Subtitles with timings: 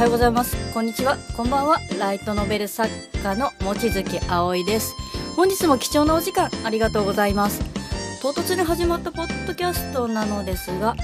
[0.00, 0.56] はようございます。
[0.72, 1.18] こんにちは。
[1.36, 1.78] こんばんは。
[1.98, 2.88] ライトノベル作
[3.22, 4.94] 家の望月葵です。
[5.36, 7.60] 本日も貴重なお時間ありがとうございます。
[8.22, 10.96] 唐突に始まったポッドキャストなのですが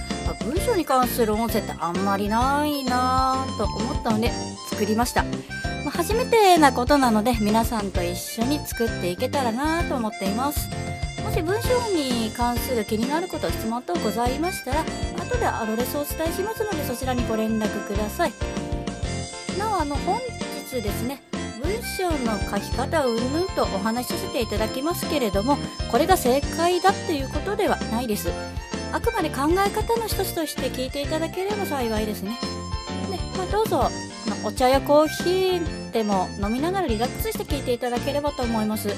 [0.46, 4.30] 文章に関する音声ってあんまりないなぁと思ったので
[4.70, 5.24] 作りました。
[5.84, 10.70] ま初めてなことなので皆さんと一緒に作っていけたらなと思っています。
[11.22, 14.80] もし文章に関する気になること質問等ございましたら
[15.18, 18.55] 後でアドレスをお伝えしますのでそちらにご連絡ください。
[19.58, 20.20] なおあの本
[20.70, 21.22] 日ですね
[21.62, 25.56] 文章の書き方をうんぬんとお話しさせていただきますけれども
[25.90, 28.30] これが正解だっていうことではないです。
[28.92, 32.38] あくまで考え方の一つとして聞いていただければ幸いですね。
[33.10, 33.90] で、まあ、どうぞ
[34.44, 38.90] お茶やコーヒーでも飲みながらリラックスして聞いていただければと思います。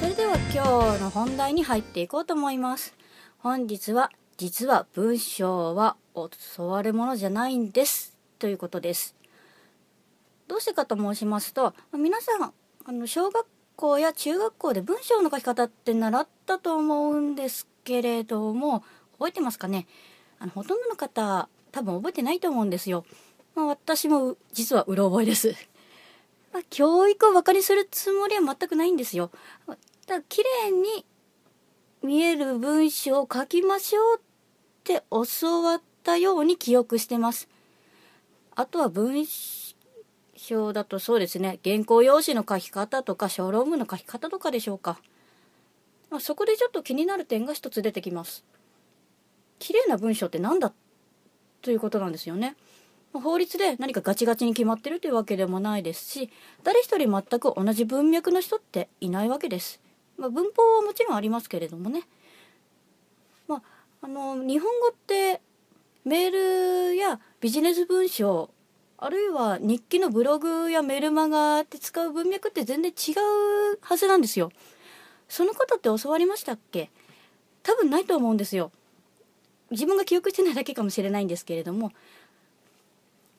[0.00, 2.94] それでは今日の本題に入っていこうと思います。
[3.38, 8.17] 本日は実は文章は教わるものじゃないんです。
[8.38, 9.14] ということです
[10.46, 12.52] どうしてかと申しますと皆さん
[12.86, 18.82] あの小学校や中学校で文章の書き方って習ったと思うんですけれども
[19.18, 19.86] 覚えてますかね？
[20.38, 23.04] あのほとんどの方多分覚えてないと思うんですよ
[23.54, 25.56] まあ、私も実はうろ覚えです。
[26.52, 29.32] まあ、教育を馬鹿にするつもりは全くないんですよ。
[30.06, 31.04] だ綺麗に
[32.02, 34.22] 見える文章を書きましょうっ
[34.84, 37.48] て教わったように記憶してます。
[38.58, 39.24] あとは文
[40.34, 44.98] 章だとそうですね、原稿用紙の書き方とか小論文の書き方とかでしょうか。
[46.10, 48.44] まあ、そこでちょっと気になる点が一つ出てきます。
[49.60, 50.72] 綺麗な文章って何だ
[51.62, 52.56] ということなんですよね。
[53.12, 56.30] 法律で何かガチガチに決まってるというわけでもないですし
[56.64, 59.80] 誰一人全く同じ文脈の人っていないわけです。
[60.16, 62.02] まあ、文法はもちろんありますけれどもね。
[63.46, 63.62] まあ、
[64.02, 65.42] あの日本語って
[66.08, 66.30] メー
[66.90, 68.50] ルやビジネス文章
[68.96, 74.50] あるいは日記のブログやメルマガって使う文脈って全然違うはずなんですよ。
[75.28, 76.90] そのことって教わりましたっけ？
[77.62, 78.72] 多分ないと思うんですよ。
[79.70, 81.92] 自分が記憶してないだけかもしれないんですけれども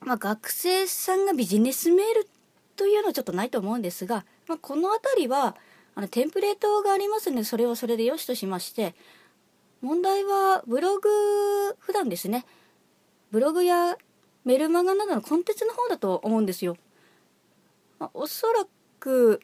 [0.02, 2.28] まあ、学生さんがビジネスメール
[2.74, 5.56] というのはちょっとないと思うんですが、まあ、この辺りは
[5.94, 8.94] あのテンプレートがありますのでそれはそれでよしとしまして
[9.80, 11.08] 問題はブログ
[11.78, 12.44] 普段ですね
[13.30, 13.96] ブログや
[14.44, 16.76] メルマガなどのコンテンツの方だと思うんですよ。
[17.98, 18.66] まあ、おそら
[18.98, 19.40] く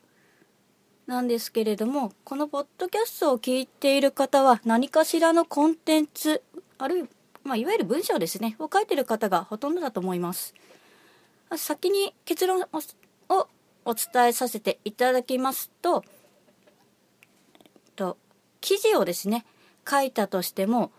[1.06, 6.42] なんですけれどもこのポッドキャストを聞いている方は何かしらのコンテンツ
[6.78, 7.08] あるいは
[7.46, 10.52] まあ、いわゆる文章ですね、を書いている方がほとんどだと思います。
[11.56, 13.48] 先に結論を
[13.84, 16.04] お伝えさせていただきますと、
[17.94, 18.18] と
[18.60, 19.46] 記事をですね、
[19.88, 20.90] 書いたとしても、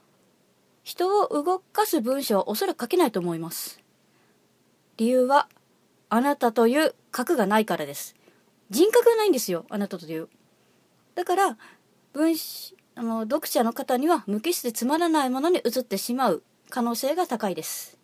[0.83, 3.81] 人を動かす文章はおそらく書けないと思います。
[4.97, 5.47] 理由は、
[6.09, 8.15] あなたという核がないからです。
[8.69, 10.29] 人格がないんですよ、あなたという。
[11.15, 11.57] だから、
[12.13, 12.35] 文
[12.95, 17.99] あの読者の方には無機質でつまらないものに移ってしまう可能性が高いです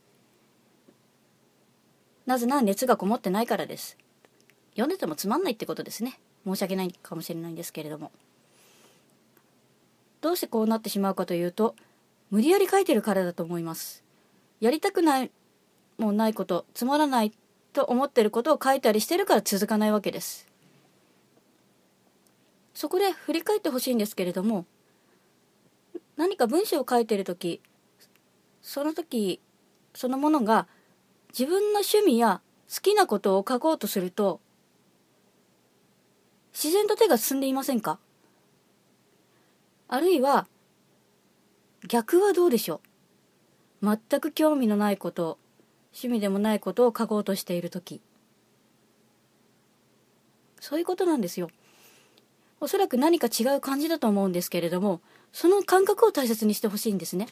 [2.28, 3.98] なぜなら熱がこもってないからです
[4.74, 8.12] 読んでてもつまんないってことですね申し訳ないかもしれないんですけれども
[10.24, 11.76] どうしてこうなってしまうかというと
[12.32, 14.04] 無理やり書いてるからだと思います。
[14.62, 15.32] やりたくない
[15.98, 17.34] もないことつまらない
[17.74, 20.48] と思ってることを書いたりしてるから続かないわけです。
[22.74, 24.66] そこで振り返ってほしいんですけれども
[26.16, 27.62] 何か文章を書いてる時
[28.62, 29.42] その時
[29.94, 30.68] そのものが
[31.38, 32.42] 自分の趣味や
[32.74, 34.40] 好きなことを書こうとすると
[36.54, 38.00] 自然と手が進んでいませんか？
[39.94, 40.48] あるいは
[41.88, 42.82] 逆はどうでしょ
[43.84, 43.98] う？
[44.10, 45.38] 全く興味のないこと
[45.92, 48.02] 趣味でもないことを書こうとしている時
[50.60, 51.52] そういうことなんですよ
[52.60, 55.00] おそらく何か違う感じだと思うんですけれども
[55.32, 57.28] その感覚を大切にしてほしいんですね。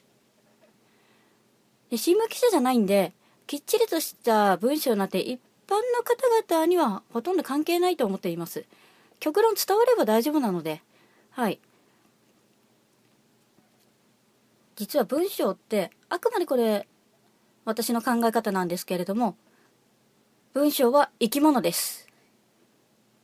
[1.89, 3.11] で新聞記者じゃないんで、
[3.47, 8.65] きっちりとした文章なんて一般の方々にはほとんど関係ないと思っています。
[9.19, 10.81] 極論伝われば大丈夫なので、
[11.31, 11.59] はい。
[14.75, 16.87] 実は文章ってあくまでこれ
[17.65, 19.35] 私の考え方なんですけれども
[20.53, 22.07] 文章は生き物です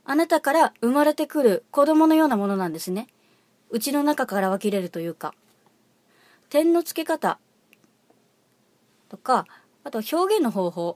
[0.05, 3.07] あなたから生まれてくる子供のようなものなんですね
[3.69, 5.33] うちの中から湧き出るというか、
[6.49, 7.39] 点の付け方
[9.09, 9.45] とか、
[9.83, 10.95] あとは表現の方法、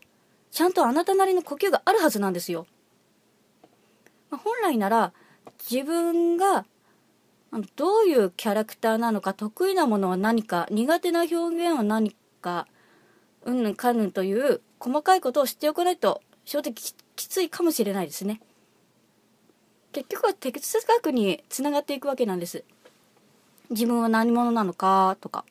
[0.52, 2.66] ちゃんとあなたなりの呼吸があるはずなんですよ。
[4.30, 5.14] まあ、本来なら、
[5.70, 6.66] 自分が
[7.76, 12.68] どういうキャラクターなのか、得意なものは何か、苦手な表現は何か、
[13.44, 18.42] うんぬんかぬんという細かいことを知っておかないと正直きついかもしれないですね。
[19.92, 22.64] 結局は哲学につながっていくわけなんです。
[23.70, 25.46] 自分は何者なのかとか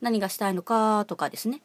[0.00, 1.62] 何がしたいのかとかですね。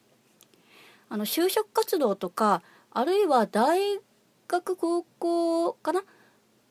[1.09, 2.61] あの就職活動とか
[2.91, 3.99] あるいは大
[4.47, 6.03] 学高校かな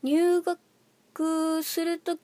[0.03, 2.21] 入学する時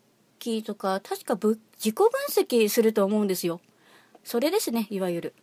[0.63, 3.61] とか確か自己分析すると思うんですよ。
[4.23, 5.35] それですねいわゆる。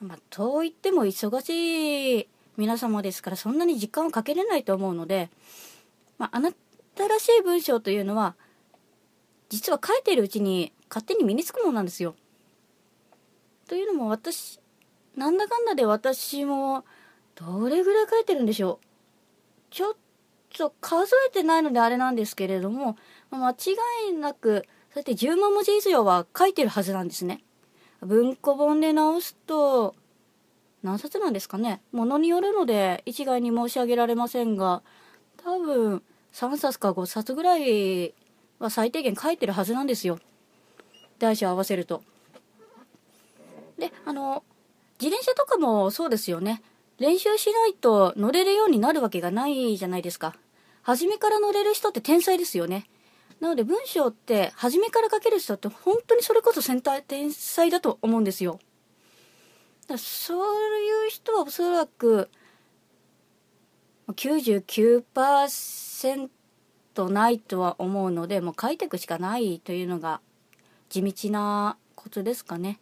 [0.00, 5.30] まあといっても忙しい皆様ですからそんなに時間をかけれないと思うので、
[6.18, 6.52] まあ、あな
[6.94, 8.34] たらしい文章というのは
[9.48, 12.14] 実は書いているうちに勝手に身につくものなんですよ。
[13.68, 14.60] というのも私
[15.16, 16.84] なんだかんだで私も
[17.34, 18.86] どれぐらい書いてるんでしょう。
[19.70, 19.94] ちょっ
[20.56, 22.96] と数えてないのであれなんですけれども
[23.30, 23.54] 間違
[24.10, 27.42] いなくそうやって10万文字以上は書いてるはずなんですね。
[28.02, 29.94] 文庫本で直すと
[30.82, 31.80] 何冊なんですかね。
[31.92, 34.82] ものによるので一概に申し上げられませんが
[35.36, 38.14] 多分3冊か5冊ぐらい
[38.58, 40.18] は最低限書いてるはずなんですよ。
[41.18, 42.02] 大小合わせると。
[43.78, 44.42] であの
[45.00, 46.62] 自転車とかもそうですよね。
[46.98, 50.34] 練習しないと乗れるようになるわけがないじゃないですか。
[50.82, 52.86] 初めから乗れる人って天才ですよね。
[53.40, 56.60] なので文章って初めから書ける人って本当にそれこそ
[57.06, 58.60] 天才だと思うんですよ
[59.88, 60.38] だそう
[60.80, 62.28] いう人はおそらく
[64.08, 66.28] 99%
[67.08, 70.20] ないとは思うのでもう書いていくしかないというのが
[70.88, 72.80] 地道なコツですかね。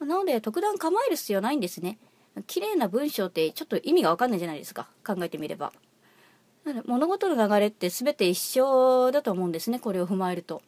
[0.00, 1.98] なので特段構える必要ないんですね。
[2.46, 5.72] 綺麗な文章ってちょっと意味がわかんないじゃないですか考えてみれば。
[6.86, 10.62] 物事の流れって全て一緒だと思うんですねこれを踏まえると。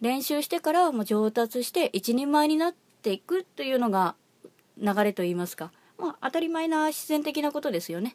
[0.00, 4.14] 練習してからも上達して一人前になっていくというのが
[4.80, 8.14] 流れと言いますか、まあ、当たり前な自然的なことですよね。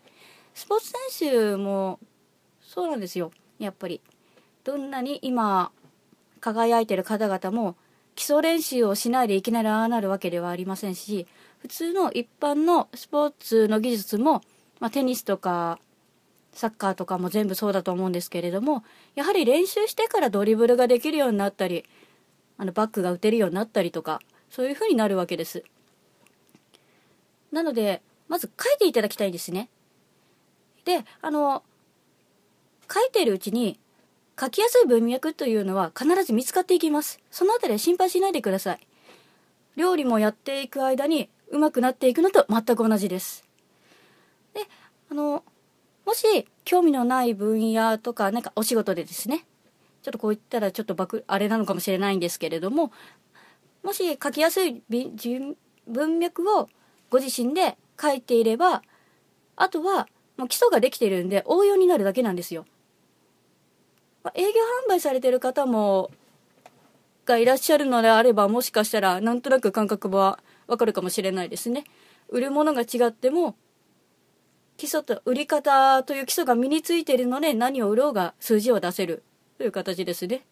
[0.53, 1.99] スポーツ選手も
[2.61, 4.01] そうなんですよやっぱり。
[4.63, 5.71] どんなに今
[6.39, 7.75] 輝いてる方々も
[8.15, 11.27] 基礎練習をしないでいきなりああなるわけではありませんし
[11.59, 14.41] 普通の一般のスポーツの技術も、
[14.79, 15.79] まあ、テニスとか
[16.53, 18.83] サッカーとかも全部そうだと思うんですけれども
[19.15, 21.85] やはり練習してからドリブルができるようになったり
[22.57, 25.63] あのバックが打てるようになったりとかそういう風になるわけです。
[27.51, 29.69] なのでまず書いていただきたいですね。
[30.85, 31.63] であの
[32.91, 33.79] 書いているうちに
[34.39, 37.19] 書きやすい文脈というのは必ず見つかっていきます。
[37.31, 38.87] そのあたりは心配しないでください。
[39.75, 43.43] 料理もやっていく間に上手くなっていくのと全く同じです。
[44.53, 44.61] で、
[45.09, 45.43] あの、
[46.05, 49.45] もし興味のない分野とか、なんかお仕事でですね、
[50.01, 52.91] ちょっとこう言ったらちょっとくあれなのかもしれないんですけれども、
[53.83, 54.81] もし書きやすい
[55.87, 56.69] 文脈を
[57.09, 58.81] ご自身で書いていれば、
[59.55, 60.07] あとは
[60.37, 62.65] もう基礎ができているんで応用になるだけなんですよ。
[64.23, 64.49] ま営業
[64.87, 66.09] 販売されてる方も
[67.25, 71.83] がいらっしゃるのであればもしかしたらなんとなく感覚はわかるかもしれないですね
[72.29, 73.55] 売るものが違っても
[74.77, 79.23] 基礎と売り方という基礎が身についているので何を売ろうが数字を出せる
[79.57, 80.45] という形ですね。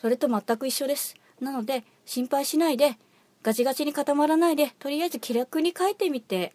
[0.00, 1.14] それと全く一緒です。
[1.40, 2.96] なので心配しないで
[3.42, 6.52] ガチガチに固まらないでとりあえず気楽に書いてみて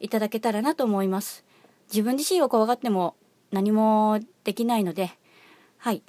[0.00, 1.44] いただけたらなと思います。
[1.90, 3.14] 自分自身を怖がっても
[3.52, 5.12] 何もできないので、
[5.78, 6.02] はい。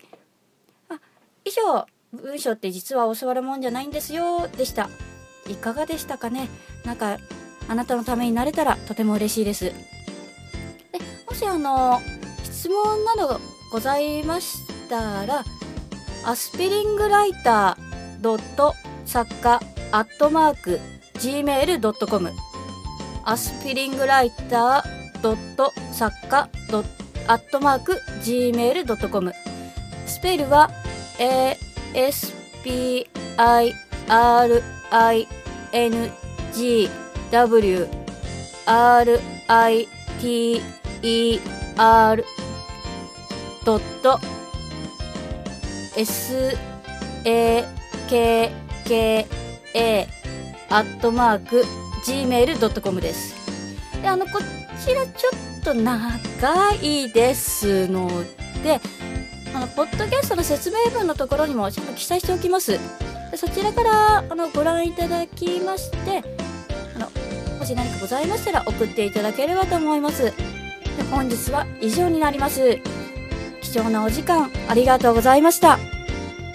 [0.90, 1.00] あ、
[1.44, 4.90] 以上、文章って実は教わるもんじゃないんですよ、でした。
[5.48, 6.50] いかがでしたかね？
[6.84, 7.20] なんか、
[7.68, 9.66] あなたのためになれたらとても嬉しいです。
[9.66, 9.74] で、
[11.28, 12.02] もしあの、
[12.44, 13.40] 質問など
[13.72, 15.44] ございましたら、
[16.26, 18.74] アスピリングライタードット
[19.06, 19.60] 作家
[19.92, 20.80] アットマーク
[21.16, 22.32] gmail.com
[23.24, 26.90] アスピリングライタードット作家ドット
[27.28, 29.34] アットマーク gmail.com
[30.06, 30.70] スペルは
[37.32, 37.88] W
[38.66, 39.88] R I
[40.22, 40.62] T
[41.02, 41.40] E
[41.78, 42.26] R
[43.66, 44.20] ドット
[45.98, 46.58] S
[47.26, 47.64] A
[48.10, 48.52] K
[48.86, 49.28] K
[49.74, 50.08] A
[50.70, 51.64] アットマーク
[52.06, 53.36] gmail.com です。
[54.02, 54.40] で、あの、こ
[54.86, 55.30] ちらちょ
[55.62, 58.08] っと長いですの
[58.64, 58.80] で、
[59.56, 62.80] あの、ポッドキャストの説明文のところにもちゃんと記載しておきます。
[63.32, 66.24] でそちらから、あの、ご覧いただきまして、
[67.66, 70.26] もし何かございましたら送っていただければと思います。
[70.26, 70.32] で
[71.10, 72.80] 本日は以上になります。
[73.60, 75.80] 貴重なお時間ありがとうございました。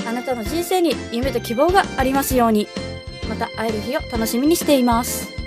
[0.06, 2.68] あなたの人生に夢と希望がありますように。
[3.28, 5.39] また会える日を楽しみにしています